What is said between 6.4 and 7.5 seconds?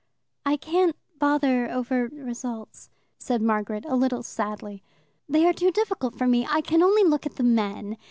I can only look at the